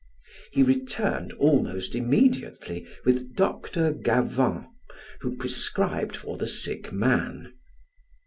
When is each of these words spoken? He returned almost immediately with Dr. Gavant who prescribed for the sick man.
He 0.51 0.63
returned 0.63 1.31
almost 1.33 1.93
immediately 1.93 2.87
with 3.05 3.35
Dr. 3.35 3.93
Gavant 3.93 4.65
who 5.19 5.37
prescribed 5.37 6.15
for 6.15 6.39
the 6.39 6.47
sick 6.47 6.91
man. 6.91 7.53